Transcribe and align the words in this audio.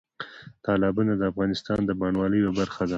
تالابونه 0.65 1.13
د 1.17 1.21
افغانستان 1.31 1.79
د 1.85 1.91
بڼوالۍ 1.99 2.37
یوه 2.41 2.51
مهمه 2.51 2.59
برخه 2.59 2.83
ده. 2.85 2.89